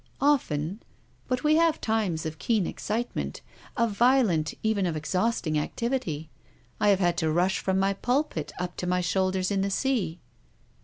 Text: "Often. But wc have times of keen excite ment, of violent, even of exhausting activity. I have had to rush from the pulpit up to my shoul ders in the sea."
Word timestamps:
"Often. 0.19 0.81
But 1.27 1.41
wc 1.43 1.55
have 1.57 1.79
times 1.79 2.25
of 2.25 2.39
keen 2.39 2.65
excite 2.65 3.15
ment, 3.15 3.41
of 3.77 3.91
violent, 3.91 4.55
even 4.63 4.87
of 4.87 4.95
exhausting 4.97 5.59
activity. 5.59 6.31
I 6.79 6.89
have 6.89 6.97
had 6.99 7.17
to 7.17 7.31
rush 7.31 7.59
from 7.59 7.79
the 7.81 7.95
pulpit 8.01 8.51
up 8.57 8.75
to 8.77 8.87
my 8.87 9.01
shoul 9.01 9.29
ders 9.29 9.51
in 9.51 9.61
the 9.61 9.69
sea." 9.69 10.19